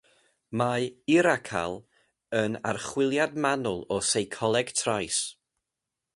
[0.59, 1.77] Mae "irakal"
[2.39, 5.23] yn archwiliad manwl o seicoleg trais.